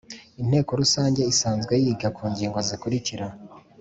Inteko 0.41 0.71
rusange 0.81 1.21
isanzwe 1.33 1.73
yiga 1.83 2.07
ku 2.15 2.23
ngingo 2.31 2.57
zikurikira 2.67 3.27